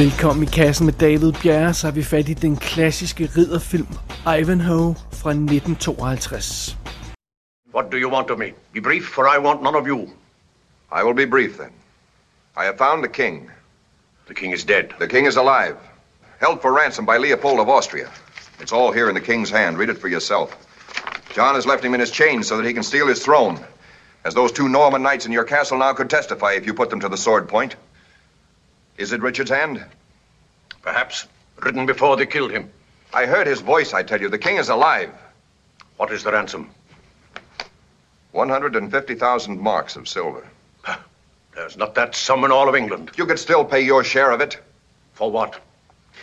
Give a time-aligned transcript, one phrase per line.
[0.00, 3.88] Velkommen i kassen med David Bjerre, så har vi fat i den klassiske ridderfilm
[4.40, 6.76] Ivanhoe fra 1952.
[7.74, 8.46] What do you want of me?
[8.72, 9.98] Be brief, for I want none of you.
[11.00, 11.72] I will be brief then.
[12.56, 13.50] I have found the king.
[14.26, 14.84] The king is dead.
[14.98, 15.76] The king is alive.
[16.38, 18.08] Held for ransom by Leopold of Austria.
[18.60, 19.78] It's all here in the king's hand.
[19.78, 20.48] Read it for yourself.
[21.34, 23.58] John has left him in his chains so that he can steal his throne.
[24.24, 27.00] As those two Norman knights in your castle now could testify if you put them
[27.00, 27.76] to the sword point.
[29.00, 29.82] Is it Richard's hand?
[30.82, 31.26] Perhaps.
[31.62, 32.70] Written before they killed him.
[33.14, 34.28] I heard his voice, I tell you.
[34.28, 35.10] The king is alive.
[35.96, 36.68] What is the ransom?
[38.32, 40.46] 150,000 marks of silver.
[41.54, 43.12] There's not that sum in all of England.
[43.16, 44.58] You could still pay your share of it.
[45.14, 45.58] For what?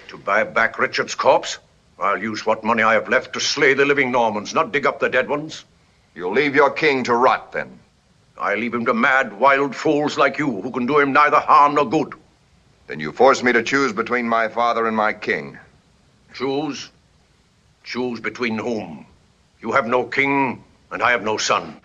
[0.10, 1.58] To buy back Richard's corpse?
[1.98, 5.00] I'll use what money I have left to slay the living Normans, not dig up
[5.00, 5.66] the dead ones.
[6.14, 7.80] You'll leave your king to rot, then.
[8.38, 11.74] I leave him to mad, wild fools like you, who can do him neither harm
[11.74, 12.14] nor good.
[12.88, 15.58] Then you force me to choose between my father and my king.
[16.34, 16.92] Choose?
[17.84, 19.06] Choose between whom?
[19.64, 21.76] You have no king, and I have no son.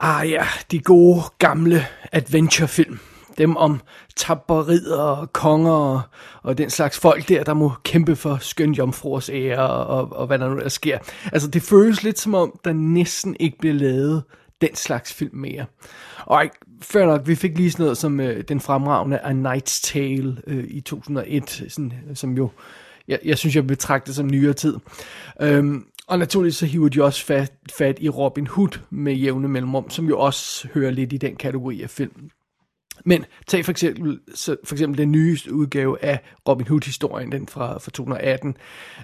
[0.00, 2.98] Ah ja, de gode gamle adventurefilm.
[3.38, 3.80] Dem om
[4.16, 6.02] tapperider og konger og,
[6.42, 10.26] og den slags folk der, der må kæmpe for skøn jomfruers ære og, og, og
[10.26, 10.98] hvad der nu der sker.
[11.32, 14.22] Altså det føles lidt som om, der næsten ikke bliver lavet
[14.60, 15.66] den slags film mere.
[16.26, 16.44] Og
[16.82, 20.36] Fair før nok, vi fik lige sådan noget som øh, den fremragende A Knight's Tale
[20.46, 22.50] øh, i 2001, sådan, øh, som jo,
[23.08, 24.76] jeg, jeg synes, jeg betragter som nyere tid.
[25.40, 29.90] Øhm, og naturligvis så hiver de også fat, fat i Robin Hood med jævne mellemrum,
[29.90, 32.30] som jo også hører lidt i den kategori af film.
[33.04, 37.72] Men tag for eksempel, så for eksempel den nyeste udgave af Robin Hood-historien, den fra,
[37.72, 38.56] fra 2018.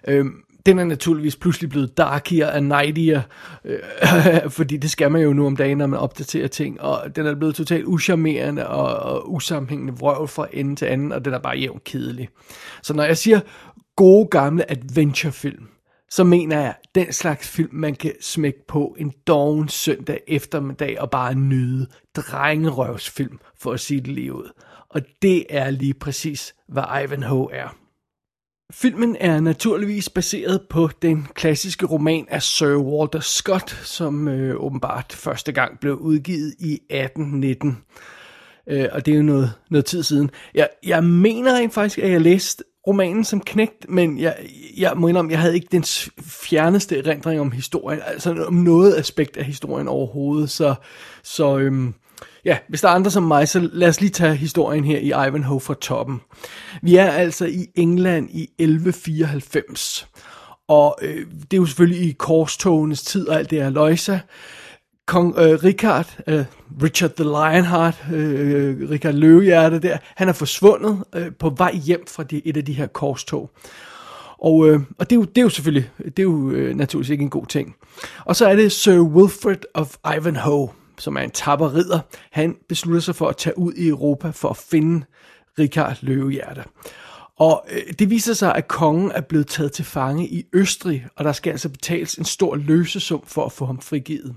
[0.08, 3.22] Øhm, den er naturligvis pludselig blevet darkier og nightier,
[3.64, 7.27] øh, fordi det skal man jo nu om dagen, når man opdaterer ting, og den
[7.27, 11.38] er blevet totalt uscharmerende og, og usammenhængende vrøvl fra ende til anden, og den er
[11.38, 12.28] bare jævnt kedelig.
[12.82, 13.41] Så når jeg siger
[13.97, 15.69] gode gamle adventurefilm,
[16.10, 21.10] så mener jeg, den slags film, man kan smække på en doven søndag eftermiddag og
[21.10, 24.50] bare nyde drengerøvsfilm, for at sige det lige ud.
[24.88, 27.85] Og det er lige præcis, hvad Ivanhoe er.
[28.72, 35.12] Filmen er naturligvis baseret på den klassiske roman af Sir Walter Scott, som øh, åbenbart
[35.12, 37.78] første gang blev udgivet i 1819.
[38.69, 40.31] Øh, og det er jo noget, noget tid siden.
[40.54, 44.37] Jeg, jeg mener rent faktisk, at jeg læste romanen som knægt, men jeg,
[44.77, 45.84] jeg må indrømme, jeg havde ikke den
[46.22, 50.75] fjerneste erindring om historien, altså om noget aspekt af historien overhovedet, så,
[51.22, 51.94] så øhm,
[52.44, 55.28] ja, hvis der er andre som mig, så lad os lige tage historien her i
[55.28, 56.21] Ivanhoe fra toppen.
[56.82, 60.09] Vi er altså i England i 1194,
[60.69, 64.21] og øh, det er jo selvfølgelig i korstogenes tid og alt det her løjse.
[65.06, 66.44] Kong øh, Richard, øh,
[66.82, 72.22] Richard the Lionheart, øh, Richard Løvehjerte der, han er forsvundet øh, på vej hjem fra
[72.22, 73.50] de, et af de her korstog.
[74.38, 77.10] Og, øh, og det, er jo, det er jo selvfølgelig, det er jo øh, naturligvis
[77.10, 77.77] ikke en god ting.
[78.25, 80.69] Og så er det Sir Wilfred of Ivanhoe,
[80.99, 82.01] som er en tapper ridder.
[82.31, 85.07] Han beslutter sig for at tage ud i Europa for at finde
[85.59, 86.65] Richard Løvehjerte.
[87.39, 91.25] Og øh, det viser sig, at kongen er blevet taget til fange i Østrig, og
[91.25, 94.34] der skal altså betales en stor løsesum for at få ham frigivet.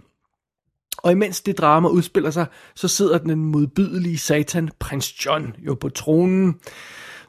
[0.98, 2.46] Og imens det drama udspiller sig,
[2.76, 6.60] så sidder den modbydelige satan, prins John, jo på tronen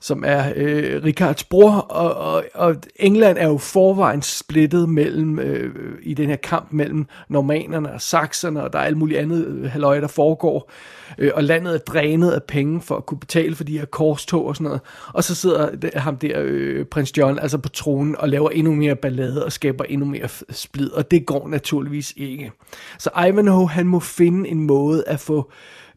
[0.00, 5.98] som er øh, Ricards bror, og, og, og England er jo forvejen splittet mellem øh,
[6.02, 9.70] i den her kamp mellem normanerne og sakserne, og der er alt muligt andet øh,
[9.70, 10.70] halløj, der foregår,
[11.18, 14.46] øh, og landet er drænet af penge for at kunne betale for de her korstog
[14.46, 14.80] og sådan noget,
[15.12, 18.74] og så sidder det, ham der, øh, prins John, altså på tronen, og laver endnu
[18.74, 22.52] mere ballade og skaber endnu mere splid, og det går naturligvis ikke.
[22.98, 25.50] Så Ivanhoe, han må finde en måde at få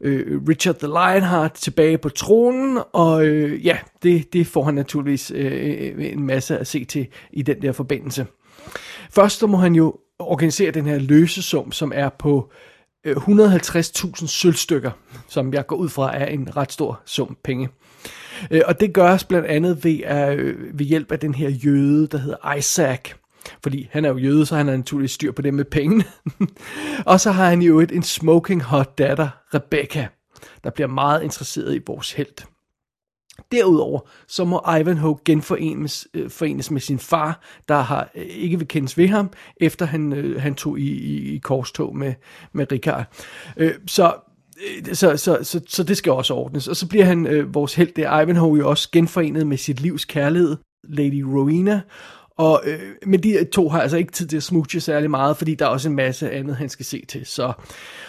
[0.04, 5.32] øh, Richard the Lionheart tilbage på tronen, og øh, ja, det, det får han naturligvis
[5.34, 5.52] øh,
[5.96, 8.26] øh, en masse at se til i den der forbindelse.
[9.10, 12.52] Først så må han jo organisere den her løsesum, som er på
[13.04, 14.90] øh, 150.000 sølvstykker,
[15.28, 17.68] som jeg går ud fra er en ret stor sum penge.
[18.50, 20.38] Øh, og det gøres blandt andet ved, at,
[20.78, 23.00] ved hjælp af den her jøde, der hedder Isaac,
[23.62, 26.04] fordi han er jo jøde, så han har naturligvis styr på det med penge.
[27.06, 30.08] og så har han jo et en smoking hot datter, Rebecca,
[30.64, 32.46] der bliver meget interesseret i vores held.
[33.52, 38.68] Derudover så må Ivanhoe genforenes øh, forenes med sin far, der har øh, ikke vil
[38.68, 42.14] kendes ved ham, efter han, øh, han tog i, i, i korstog med,
[42.52, 43.04] med Richard.
[43.56, 44.14] Øh, så
[44.78, 46.68] øh, så, så, så, så det skal også ordnes.
[46.68, 50.04] Og så bliver han, øh, vores held der, Ivanhoe, jo også genforenet med sit livs
[50.04, 50.56] kærlighed,
[50.88, 51.80] Lady Rowena,
[52.38, 55.54] og, øh, men de to har altså ikke tid til at smooche særlig meget, fordi
[55.54, 57.26] der er også en masse andet, han skal se til.
[57.26, 57.52] Så.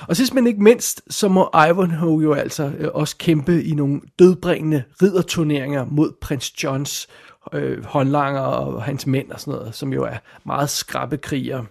[0.08, 4.02] Og sidst men ikke mindst, så må Ivanhoe jo altså øh, også kæmpe i nogle
[4.20, 7.08] dødbringende ridderturneringer mod prins Johns
[7.54, 11.64] øh, håndlanger og hans mænd og sådan noget, som jo er meget skrappe kriger.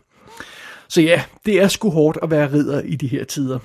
[0.89, 3.59] Så ja, det er sgu hårdt at være ridder i de her tider.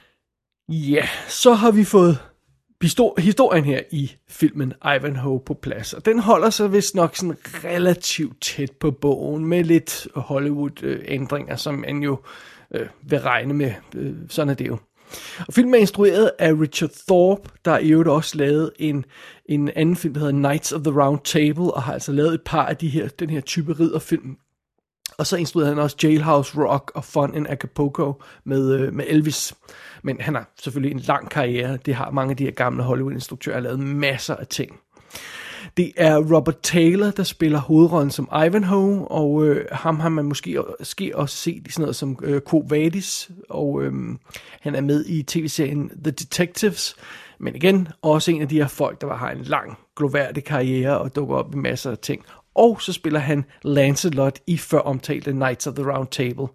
[0.69, 2.18] Ja, så har vi fået
[3.17, 5.93] historien her i filmen Ivanhoe på plads.
[5.93, 11.73] Og den holder sig vist nok sådan relativt tæt på bogen, med lidt Hollywood-ændringer, som
[11.73, 12.19] man jo
[12.71, 13.73] øh, vil regne med.
[13.95, 14.77] Øh, sådan er det jo.
[15.47, 19.05] Og filmen er instrueret af Richard Thorpe, der i øvrigt også lavet en,
[19.45, 22.41] en anden film, der hedder Knights of the Round Table, og har altså lavet et
[22.45, 24.37] par af de her, den her type ridderfilm.
[25.19, 28.13] Og så instruerede han også Jailhouse Rock og Fun in Acapulco
[28.44, 29.54] med, øh, med Elvis.
[30.04, 31.77] Men han har selvfølgelig en lang karriere.
[31.86, 34.80] Det har mange af de her gamle Hollywood-instruktører lavet masser af ting.
[35.77, 40.63] Det er Robert Taylor, der spiller hovedrollen som Ivanhoe, og øh, ham har man måske,
[40.80, 43.94] måske også set i sådan noget som øh, Quo Vadis, og øh,
[44.62, 46.95] han er med i tv-serien The Detectives,
[47.39, 51.16] men igen, også en af de her folk, der har en lang, gloværdig karriere og
[51.16, 52.25] dukker op i masser af ting.
[52.55, 56.47] Og så spiller han Lancelot i før omtalte Knights of the Round Table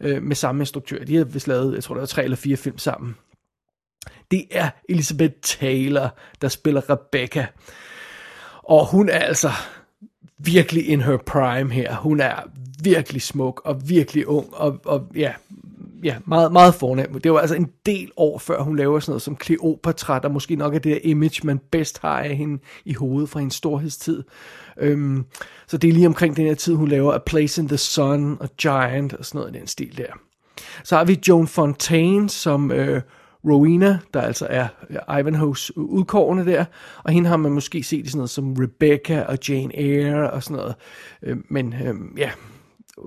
[0.00, 1.04] øh, med samme instruktør.
[1.04, 3.16] De har vist lavet, jeg tror der var tre eller fire film sammen.
[4.30, 6.08] Det er Elizabeth Taylor,
[6.42, 7.46] der spiller Rebecca.
[8.62, 9.50] Og hun er altså
[10.38, 11.96] virkelig in her prime her.
[11.96, 12.36] Hun er
[12.82, 15.32] virkelig smuk og virkelig ung og, og ja,
[16.04, 17.20] ja, meget, meget fornem.
[17.20, 20.56] Det var altså en del år før hun laver sådan noget som Cleopatra, der måske
[20.56, 24.22] nok er det der image, man bedst har af hende i hovedet fra hendes storhedstid.
[24.78, 25.24] Øhm,
[25.66, 28.36] så det er lige omkring den her tid, hun laver A Place in the Sun
[28.40, 30.12] og Giant og sådan noget i den stil der.
[30.84, 33.02] Så har vi Joan Fontaine som øh,
[33.44, 34.68] Rowena, der altså er
[35.20, 36.64] Ivanhoes øh, udkårende der,
[37.04, 40.42] og hende har man måske set i sådan noget som Rebecca og Jane Eyre og
[40.42, 40.74] sådan noget.
[41.22, 42.30] Øh, men øh, ja,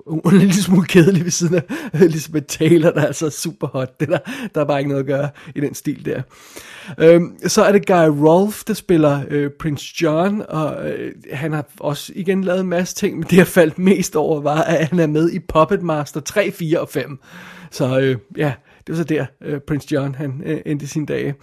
[0.07, 1.63] hun er en lille smule kedelig ved siden af
[2.01, 3.99] Elizabeth Taylor, der er altså super hot.
[3.99, 4.17] Det der,
[4.55, 6.21] der er bare ikke noget at gøre i den stil der.
[6.97, 11.65] Øhm, så er det Guy Rolfe, der spiller øh, Prince John, og øh, han har
[11.79, 14.99] også igen lavet en masse ting, men det jeg faldt mest over var, at han
[14.99, 17.19] er med i Puppet Master 3, 4 og 5.
[17.71, 18.53] Så øh, ja,
[18.87, 21.35] det var så der, øh, Prince John han øh, endte sine dage.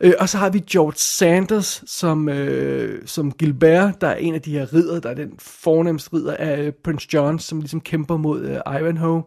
[0.00, 4.42] Øh, og så har vi George Sanders som, øh, som Gilbert, der er en af
[4.42, 8.16] de her ridder, der er den fornemmeste ridder af øh, Prince John, som ligesom kæmper
[8.16, 9.22] mod øh, Ivanhoe.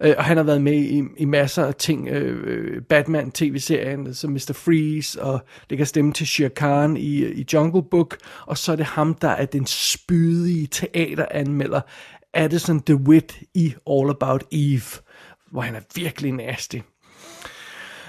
[0.00, 2.08] Øh, og han har været med i, i masser af ting.
[2.08, 4.52] Øh, øh Batman tv-serien som Mr.
[4.54, 8.16] Freeze, og det kan stemme til Shere Khan i, øh, i Jungle Book.
[8.46, 11.80] Og så er det ham, der er den spydige teateranmelder
[12.34, 15.02] Addison DeWitt i All About Eve,
[15.50, 16.78] hvor han er virkelig nasty.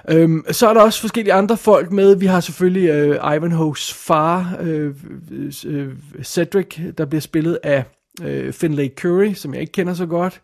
[0.09, 2.15] Øhm, så er der også forskellige andre folk med.
[2.15, 4.95] Vi har selvfølgelig øh, Ivanhoes far, øh,
[5.31, 5.93] øh, øh
[6.23, 7.83] Cedric, der bliver spillet af
[8.21, 10.41] øh, Finlay Curry, som jeg ikke kender så godt.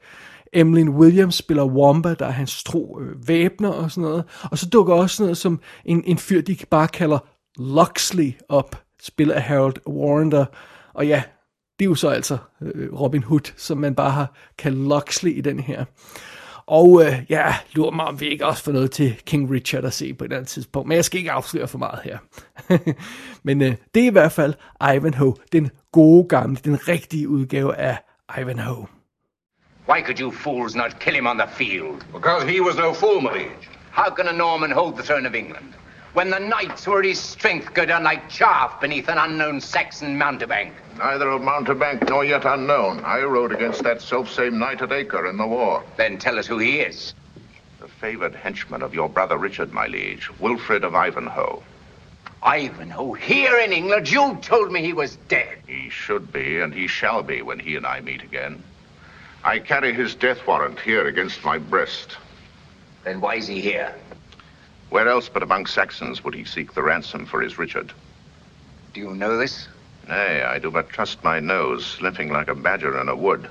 [0.54, 4.24] Emlyn Williams spiller Wamba, der er hans tro øh, væbner og sådan noget.
[4.52, 7.20] Og så dukker også sådan noget som en, en fyr, de bare kalder
[7.58, 10.46] Luxley op, spillet af Harold Warrender.
[10.94, 11.24] Og ja,
[11.80, 15.42] det er jo så altså øh, Robin Hood, som man bare har kaldt Luxley i
[15.42, 15.86] den her.
[16.68, 19.94] Og øh, ja, lurer mig, om vi ikke også får noget til King Richard at
[19.94, 20.88] se på et andet tidspunkt.
[20.88, 22.18] Men jeg skal ikke afsløre for meget her.
[23.48, 24.54] Men øh, det er i hvert fald
[24.96, 27.98] Ivanhoe, den gode gamle, den rigtige udgave af
[28.42, 28.88] Ivanhoe.
[29.90, 32.02] Why could you fools not kill him on the field?
[32.14, 33.70] Because he was no fool, my liege.
[33.92, 35.66] How can a Norman hold the throne of England?
[36.16, 40.72] When the knights were his strength go down like chaff beneath an unknown Saxon mountebank.
[40.98, 43.04] Neither of mountebank nor yet unknown.
[43.04, 45.84] I rode against that self-same knight at Acre in the war.
[45.98, 47.14] Then tell us who he is.
[47.82, 51.62] The favoured henchman of your brother Richard, my liege, Wilfred of Ivanhoe.
[52.42, 54.10] Ivanhoe, here in England?
[54.10, 55.58] You told me he was dead.
[55.68, 58.64] He should be, and he shall be when he and I meet again.
[59.44, 62.16] I carry his death warrant here against my breast.
[63.04, 63.94] Then why is he here?
[64.90, 67.92] Where else but among Saxons would he seek the ransom for his Richard?
[68.94, 69.68] Do you know this?
[70.08, 73.50] Nay, I do but trust my nose, sniffing like a badger in a wood.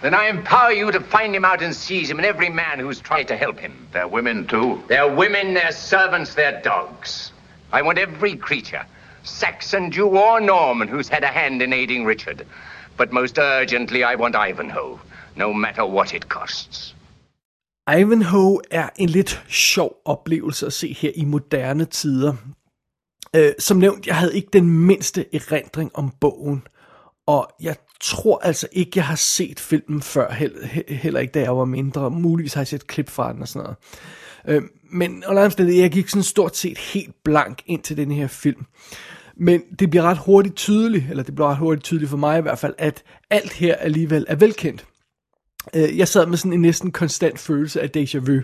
[0.00, 3.00] Then I empower you to find him out and seize him and every man who's
[3.00, 3.88] tried to help him.
[3.92, 4.82] They're women, too.
[4.88, 7.32] They're women, they're servants, they're dogs.
[7.72, 8.86] I want every creature,
[9.24, 12.46] Saxon, Jew, or Norman, who's had a hand in aiding Richard.
[12.96, 14.98] But most urgently, I want Ivanhoe,
[15.36, 16.94] no matter what it costs.
[17.98, 22.34] Ivanhoe er en lidt sjov oplevelse at se her i moderne tider.
[23.36, 26.62] Øh, som nævnt, jeg havde ikke den mindste erindring om bogen,
[27.26, 30.32] og jeg tror altså ikke, jeg har set filmen før,
[30.88, 32.10] heller ikke da jeg var mindre.
[32.10, 33.76] Muligvis har jeg set klip fra den og sådan noget.
[34.48, 38.26] Øh, men under omstændighed, jeg gik sådan stort set helt blank ind til den her
[38.26, 38.66] film.
[39.36, 42.42] Men det bliver ret hurtigt tydeligt, eller det bliver ret hurtigt tydeligt for mig i
[42.42, 44.86] hvert fald, at alt her alligevel er velkendt.
[45.74, 48.40] Øh, jeg sad med sådan en næsten konstant følelse af déjà vu,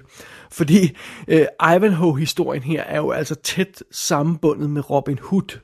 [0.53, 0.97] fordi
[1.29, 1.47] øh,
[1.77, 5.59] Ivanhoe-historien her er jo altså tæt sammenbundet med Robin Hood,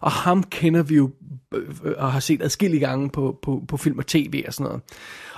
[0.00, 1.10] og ham kender vi jo
[1.54, 4.82] øh, og har set adskillige gange på, på, på film og tv og sådan noget.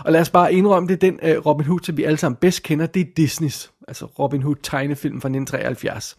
[0.05, 2.63] Og lad os bare indrømme det, den uh, Robin Hood, som vi alle sammen bedst
[2.63, 6.17] kender, det er Disneys, altså Robin Hood tegnefilm fra 1973.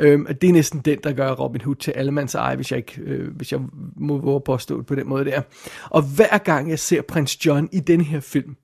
[0.00, 3.00] Øhm, det er næsten den, der gør Robin Hood til allemands eje, hvis jeg, ikke,
[3.00, 3.60] øh, hvis jeg
[3.96, 5.42] må våge påstå det på den måde der.
[5.90, 8.56] Og hver gang jeg ser prins John i den her film,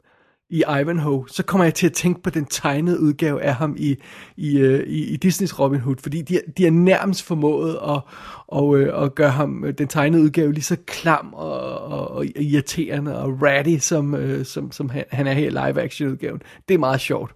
[0.51, 3.97] i Ivanhoe, så kommer jeg til at tænke på den tegnede udgave af ham i,
[4.37, 8.01] i, øh, i, i Disneys Robin Hood, fordi de, de er nærmest formået at,
[8.47, 12.27] og, øh, at gøre ham, øh, den tegnede udgave, lige så klam og, og, og
[12.37, 16.43] irriterende og ratty, som, øh, som, som han, han er her i live-action udgaven.
[16.69, 17.35] Det er meget sjovt.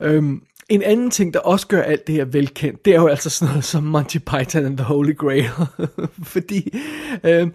[0.00, 3.30] Øhm, en anden ting, der også gør alt det her velkendt, det er jo altså
[3.30, 5.50] sådan noget som Monty Python and the Holy Grail.
[6.34, 6.78] Fordi
[7.24, 7.48] øh,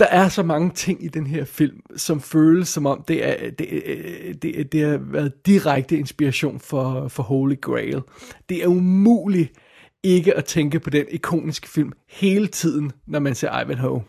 [0.00, 3.50] der er så mange ting i den her film, som føles som om, det, er,
[3.50, 8.00] det, øh, det, øh, det har været direkte inspiration for, for Holy Grail.
[8.48, 9.52] Det er umuligt
[10.04, 14.02] ikke at tænke på den ikoniske film hele tiden, når man ser Ivanhoe.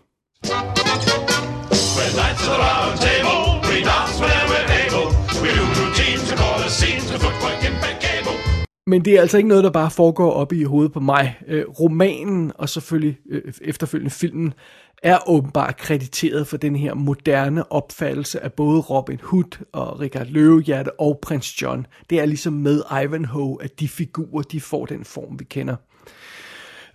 [1.98, 5.08] We're knights of the round table, we dance whenever we're able,
[5.42, 7.99] we do routines and all the scenes, we footwork in
[8.90, 11.38] men det er altså ikke noget, der bare foregår op i hovedet på mig.
[11.48, 14.54] Øh, romanen og selvfølgelig øh, efterfølgende filmen
[15.04, 21.00] er åbenbart krediteret for den her moderne opfattelse af både Robin Hood og Richard Løvehjerte
[21.00, 21.86] og Prins John.
[22.10, 25.76] Det er ligesom med Ivanhoe, at de figurer, de får den form, vi kender.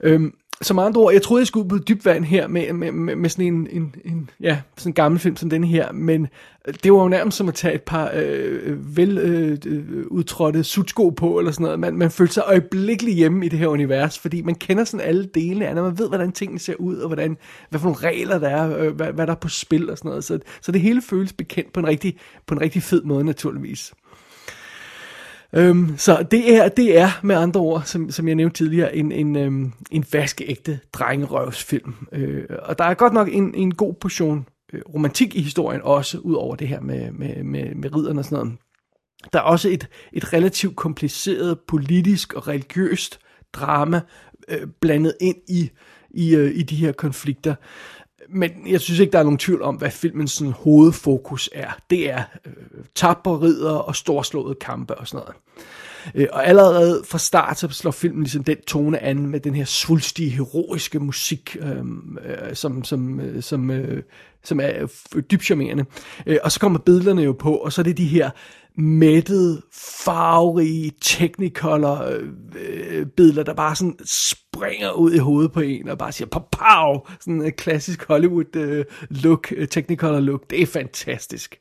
[0.02, 0.34] Øhm,
[0.64, 3.16] som andre ord, jeg troede, jeg skulle ud på dybt vand her med, med, med,
[3.16, 6.28] med sådan en, en, en, ja, sådan en gammel film som den her, men
[6.68, 9.58] øh, det var jo nærmest som at tage et par øh, vel øh,
[10.06, 11.80] udtrådte sutsko på, eller sådan noget.
[11.80, 15.24] Man, man følte sig øjeblikkeligt hjemme i det her univers, fordi man kender sådan alle
[15.34, 17.36] delene af man ved, hvordan tingene ser ud, og hvordan,
[17.70, 20.08] hvad for nogle regler der er, øh, hvad, hvad der er på spil og sådan
[20.08, 20.24] noget.
[20.24, 22.16] Så, så det hele føles bekendt på en rigtig,
[22.46, 23.92] på en rigtig fed måde, naturligvis.
[25.56, 29.12] Øhm, så det er, det er med andre ord, som, som jeg nævnte tidligere, en,
[29.12, 31.94] en, øhm, en vaskeægte drengerøvsfilm.
[32.12, 36.18] Øh, og der er godt nok en, en god portion øh, romantik i historien også,
[36.18, 38.58] ud over det her med, med, med, med ridderne og sådan noget.
[39.32, 43.18] Der er også et, et relativt kompliceret politisk og religiøst
[43.52, 44.00] drama
[44.48, 45.70] øh, blandet ind i,
[46.10, 47.54] i, øh, i de her konflikter
[48.28, 51.78] men jeg synes ikke, der er nogen tvivl om, hvad filmens sådan, hovedfokus er.
[51.90, 52.52] Det er øh,
[52.94, 55.36] tapperider og storslåede kampe og sådan noget.
[56.14, 59.64] Øh, og allerede fra start så slår filmen ligesom den tone an med den her
[59.64, 61.78] svulstige, heroiske musik, øh,
[62.24, 64.02] øh, som, som, øh, som, øh,
[64.44, 64.86] som er
[65.30, 65.84] dybt charmerende.
[66.26, 68.30] Øh, og så kommer billederne jo på, og så er det de her
[68.78, 75.88] mættede, farverige Technicolor øh, øh billeder, der bare sådan springer ud i hovedet på en,
[75.88, 80.66] og bare siger, pow, sådan en klassisk Hollywood øh, look, øh, Technicolor look, det er
[80.66, 81.58] fantastisk.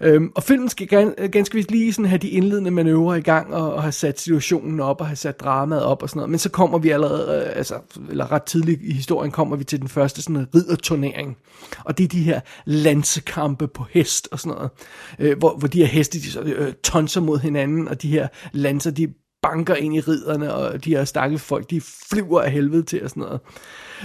[0.00, 3.54] Øhm, og filmen skal øh, ganske vist lige sådan have de indledende manøvrer i gang,
[3.54, 6.30] og, og have sat situationen op, og have sat dramaet op og sådan noget.
[6.30, 7.74] Men så kommer vi allerede, øh, altså,
[8.10, 11.36] eller ret tidligt i historien, kommer vi til den første sådan ridderturnering.
[11.84, 14.70] Og det er de her lansekampe på hest og sådan noget.
[15.18, 18.28] Øh, hvor, hvor de her heste, de så øh, tonser mod hinanden, og de her
[18.52, 22.82] lanser, de banker ind i ridderne, og de her stakkels folk, de flyver af helvede
[22.82, 23.40] til og sådan noget.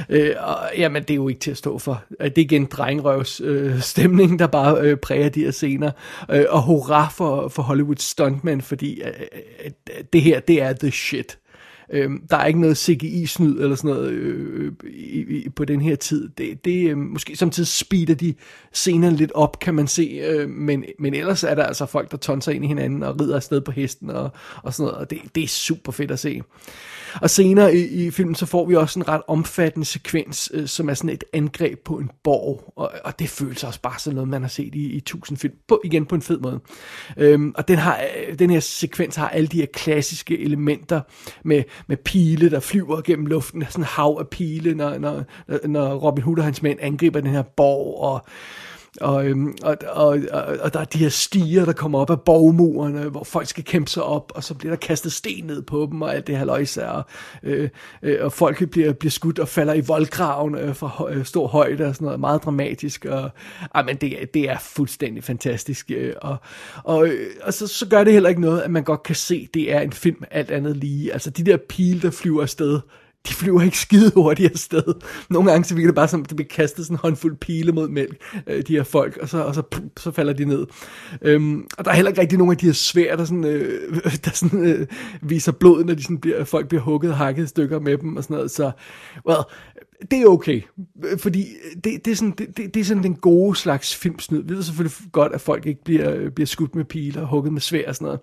[0.10, 2.04] Øh, og, jamen, det er jo ikke til at stå for.
[2.20, 5.92] Øh, det er igen drengrøvs øh, stemning, der bare øh, præger de her scener.
[6.32, 9.12] Øh, og hurra for, for Hollywood stuntmen, fordi øh,
[9.66, 11.38] øh, det her, det er the shit.
[11.94, 15.82] Øh, der er ikke noget CGI-snyd eller sådan noget øh, øh, i, i, på den
[15.82, 16.30] her tid.
[16.38, 18.34] Det, det øh, måske samtidig speeder de
[18.74, 22.18] scenerne lidt op, kan man se, øh, men, men ellers er der altså folk, der
[22.18, 24.30] tonser ind i hinanden og rider afsted på hesten og,
[24.64, 26.42] og sådan noget, og det, det er super fedt at se.
[27.22, 30.90] Og senere i, i filmen, så får vi også en ret omfattende sekvens, øh, som
[30.90, 34.30] er sådan et angreb på en borg, og, og det føles også bare sådan noget,
[34.30, 36.60] man har set i, i tusind film, på, igen på en fed måde.
[37.18, 41.02] Øhm, og den, har, øh, den her sekvens har alle de her klassiske elementer
[41.44, 45.24] med, med pile, der flyver gennem luften, sådan en hav af pile, når, når,
[45.68, 48.26] når Robin Hood og hans mænd angriber den her borg, og
[49.02, 52.22] og, øhm, og, og, og, og der er de her stiger, der kommer op af
[52.22, 55.88] borgmurene, hvor folk skal kæmpe sig op, og så bliver der kastet sten ned på
[55.92, 57.04] dem, og alt det her løjse, og,
[57.44, 57.70] øh,
[58.04, 61.48] øh, og folk bliver, bliver skudt og falder i voldgraven øh, fra høj, øh, stor
[61.48, 62.20] højde, og sådan noget.
[62.20, 63.30] Meget dramatisk, og
[63.74, 66.38] ah, men det, det er fuldstændig fantastisk, øh, og,
[66.84, 69.50] og, øh, og så, så gør det heller ikke noget, at man godt kan se,
[69.54, 72.80] det er en film alt andet lige, altså de der pile, der flyver afsted,
[73.28, 74.94] de flyver ikke skide hurtigt afsted.
[75.30, 77.72] Nogle gange så virker det bare som, at det bliver kastet sådan en håndfuld pile
[77.72, 80.66] mod mælk, øh, de her folk, og så, og så, pum, så falder de ned.
[81.22, 83.96] Øhm, og der er heller ikke rigtig nogen af de her svær, der, sådan, øh,
[84.26, 84.88] der sådan, øh,
[85.22, 88.24] viser blod, når de sådan bliver, folk bliver hugget og hakket stykker med dem og
[88.24, 88.52] sådan noget.
[88.52, 88.72] Så,
[89.28, 89.44] well,
[90.12, 90.62] det er okay,
[91.06, 93.96] øh, fordi øh, det, det, er sådan, det, det, det er sådan den gode slags
[93.96, 94.44] filmsnyd.
[94.44, 97.54] Vi ved selvfølgelig godt, at folk ikke bliver, øh, bliver skudt med piler og hugget
[97.54, 98.20] med svær og sådan noget.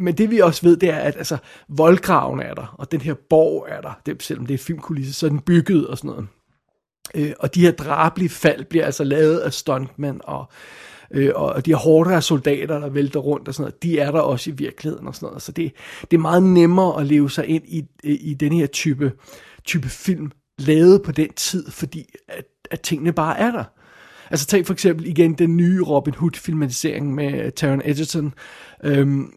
[0.00, 1.36] Men det vi også ved, det er, at altså,
[1.68, 4.00] voldgraven er der, og den her borg er der.
[4.06, 6.26] Det, selvom det er filmkulisse, så er den bygget og sådan noget.
[7.38, 10.50] Og de her drablige fald bliver altså lavet af stuntmænd og
[11.10, 14.20] øh, og de her hårdere soldater, der vælter rundt og sådan noget, de er der
[14.20, 15.42] også i virkeligheden og sådan noget.
[15.42, 15.72] Så det,
[16.10, 19.12] det er meget nemmere at leve sig ind i, i den her type,
[19.64, 23.64] type film, lavet på den tid, fordi at, at tingene bare er der.
[24.30, 28.34] Altså tag for eksempel igen den nye Robin Hood-filmatisering med øh, Taron Egerton,
[28.84, 29.32] øhm,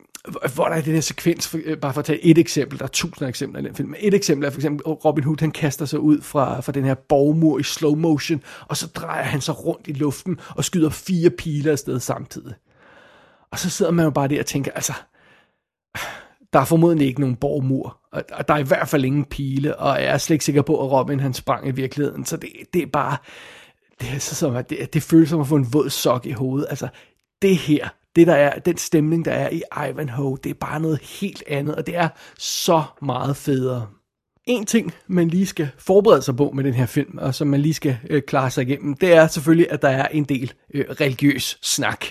[0.55, 2.85] hvor der er den her sekvens, for, øh, bare for at tage et eksempel, der
[2.85, 5.37] er tusinder af eksempler i den film, men et eksempel er for eksempel, Robin Hood,
[5.39, 9.23] han kaster sig ud fra, fra den her borgmur i slow motion, og så drejer
[9.23, 12.53] han sig rundt i luften og skyder fire piler afsted samtidig.
[13.51, 14.93] Og så sidder man jo bare der og tænker, altså,
[16.53, 20.01] der er formodentlig ikke nogen borgmur, og der er i hvert fald ingen pile, og
[20.01, 22.81] jeg er slet ikke sikker på, at Robin han sprang i virkeligheden, så det, det
[22.81, 23.17] er bare,
[24.01, 26.31] det er så som, at det, det føles som at få en våd sok i
[26.31, 26.67] hovedet.
[26.69, 26.87] Altså,
[27.41, 30.99] det her, det der er, den stemning, der er i Ivanhoe, det er bare noget
[31.01, 33.87] helt andet, og det er så meget federe.
[34.45, 37.59] En ting, man lige skal forberede sig på med den her film, og som man
[37.59, 40.85] lige skal øh, klare sig igennem, det er selvfølgelig, at der er en del øh,
[40.89, 42.05] religiøs snak.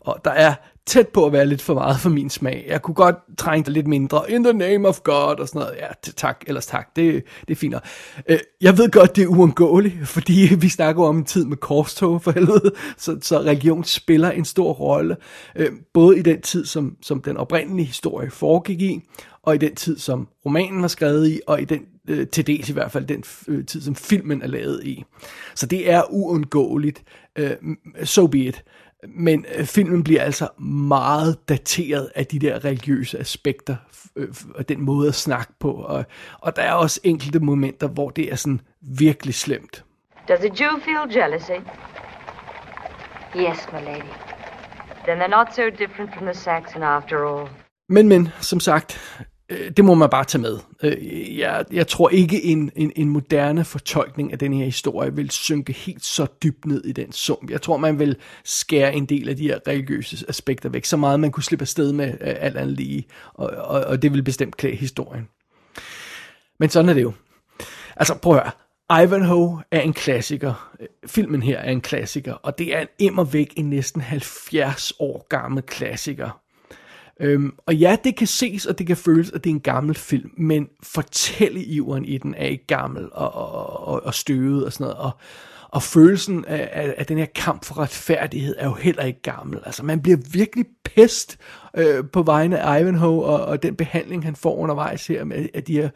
[0.00, 0.54] Og der er
[0.86, 2.64] tæt på at være lidt for meget for min smag.
[2.68, 4.30] Jeg kunne godt trænge det lidt mindre.
[4.30, 5.74] In the name of God og sådan noget.
[5.78, 6.96] Ja, tak, ellers tak.
[6.96, 7.74] Det, det er fint.
[8.28, 12.22] Øh, jeg ved godt, det er uundgåeligt, fordi vi snakker om en tid med korstog
[12.22, 15.16] for helvede, så, så religion spiller en stor rolle.
[15.56, 19.00] Øh, både i den tid, som, som den oprindelige historie foregik i,
[19.42, 22.68] og i den tid, som romanen var skrevet i, og i den øh, til dels
[22.68, 25.04] i hvert fald den øh, tid, som filmen er lavet i.
[25.54, 27.02] Så det er uundgåeligt.
[27.36, 27.56] Øh,
[28.04, 28.64] so be it.
[29.08, 33.76] Men øh, filmen bliver altså meget dateret af de der religiøse aspekter,
[34.16, 35.72] øh, og den måde at snakke på.
[35.72, 36.04] Og,
[36.38, 39.84] og der er også enkelte momenter, hvor det er sådan virkelig slemt.
[40.28, 41.60] Does a Jew feel jealousy?
[43.36, 44.12] Yes, my lady.
[45.06, 47.48] Then they're not so different from the Saxon after all.
[47.88, 49.00] Men, men, som sagt,
[49.54, 50.58] Øh, det må man bare tage med.
[50.82, 55.30] Øh, jeg, jeg tror ikke, en, en, en moderne fortolkning af den her historie vil
[55.30, 57.48] synke helt så dybt ned i den sum.
[57.50, 61.20] Jeg tror, man vil skære en del af de her religiøse aspekter væk, så meget
[61.20, 64.56] man kunne slippe afsted med øh, alt andet lige, og, og, og det vil bestemt
[64.56, 65.28] klæde historien.
[66.60, 67.12] Men sådan er det jo.
[67.96, 68.52] Altså, prøv at høre.
[69.02, 70.76] Ivanhoe er en klassiker.
[71.06, 75.26] Filmen her er en klassiker, og det er en immer væk en næsten 70 år
[75.28, 76.40] gammel klassiker.
[77.20, 79.94] Øhm, og ja, det kan ses, og det kan føles, at det er en gammel
[79.94, 84.84] film, men fortælleiveren i den er ikke gammel og, og, og, og støvet og sådan
[84.84, 84.96] noget.
[84.96, 85.10] Og,
[85.68, 89.60] og følelsen af, af, af den her kamp for retfærdighed er jo heller ikke gammel.
[89.66, 91.38] Altså, man bliver virkelig pest
[91.76, 95.62] øh, på vegne af Ivanhoe og, og den behandling, han får undervejs her med af
[95.62, 95.90] de her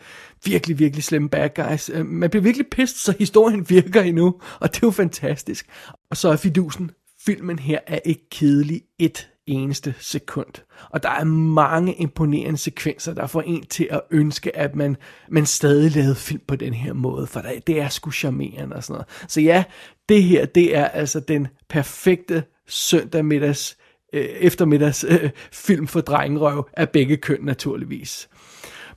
[0.44, 1.90] virkelig, virkelig slemme bad guys.
[1.94, 5.66] Øh, man bliver virkelig pest, så historien virker endnu, og det er jo fantastisk.
[6.10, 6.90] Og så er fidusen,
[7.26, 10.64] filmen her er ikke kedelig et eneste sekund.
[10.90, 14.96] Og der er mange imponerende sekvenser, der får en til at ønske, at man,
[15.28, 18.94] man stadig lavede film på den her måde, for det er sgu charmerende og sådan
[18.94, 19.30] noget.
[19.30, 19.64] Så ja,
[20.08, 23.76] det her, det er altså den perfekte søndag middags,
[24.12, 28.28] øh, eftermiddags øh, film for drengerøv af begge køn naturligvis.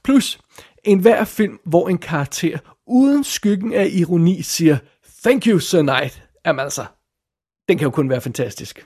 [0.03, 0.39] Plus,
[0.83, 4.77] en hver film, hvor en karakter uden skyggen af ironi siger,
[5.23, 6.85] thank you, Sir Knight, jamen altså,
[7.69, 8.85] den kan jo kun være fantastisk.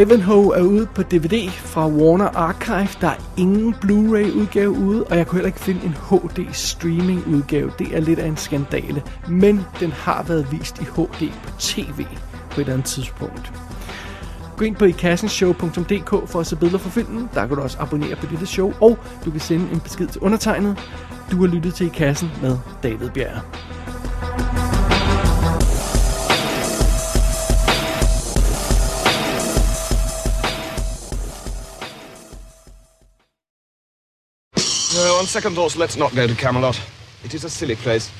[0.00, 2.88] Ivanhoe er ude på DVD fra Warner Archive.
[3.00, 7.26] Der er ingen Blu-ray udgave ude, og jeg kunne heller ikke finde en HD streaming
[7.26, 7.72] udgave.
[7.78, 12.06] Det er lidt af en skandale, men den har været vist i HD på tv
[12.50, 13.52] på et andet tidspunkt.
[14.56, 17.28] Gå ind på ikassenshow.dk for at se billeder fra filmen.
[17.34, 20.20] Der kan du også abonnere på dette show, og du kan sende en besked til
[20.20, 20.78] undertegnet.
[21.30, 23.40] Du har lyttet til I Kassen med David Bjerg.
[35.24, 36.78] On second thoughts, let's not go to Camelot.
[37.24, 38.10] It is a silly place.